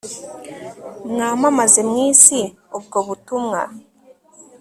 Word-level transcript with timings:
mwamaamaze 1.11 1.79
mwisi 1.89 2.39
ubwo 2.77 2.97
buutumwa 3.05 3.61